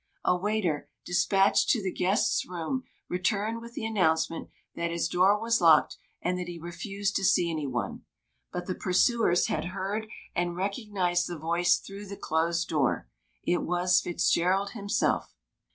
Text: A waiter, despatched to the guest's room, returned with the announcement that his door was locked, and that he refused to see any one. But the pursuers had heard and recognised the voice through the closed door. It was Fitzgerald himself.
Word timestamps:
A 0.25 0.35
waiter, 0.35 0.89
despatched 1.05 1.69
to 1.69 1.83
the 1.83 1.93
guest's 1.93 2.47
room, 2.49 2.85
returned 3.07 3.61
with 3.61 3.73
the 3.75 3.85
announcement 3.85 4.49
that 4.73 4.89
his 4.89 5.07
door 5.07 5.39
was 5.39 5.61
locked, 5.61 5.95
and 6.23 6.39
that 6.39 6.47
he 6.47 6.57
refused 6.57 7.15
to 7.17 7.23
see 7.23 7.51
any 7.51 7.67
one. 7.67 8.01
But 8.51 8.65
the 8.65 8.73
pursuers 8.73 9.45
had 9.45 9.65
heard 9.65 10.07
and 10.35 10.55
recognised 10.55 11.27
the 11.27 11.37
voice 11.37 11.77
through 11.77 12.07
the 12.07 12.17
closed 12.17 12.67
door. 12.67 13.09
It 13.43 13.61
was 13.61 14.01
Fitzgerald 14.01 14.71
himself. 14.71 15.35